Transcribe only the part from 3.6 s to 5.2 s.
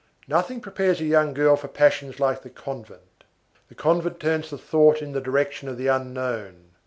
The convent turns the thoughts in